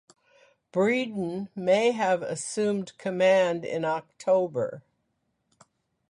Breedon 0.73 1.49
may 1.55 1.91
have 1.91 2.23
assumed 2.23 2.97
command 2.97 3.63
in 3.63 3.85
October. 3.85 4.81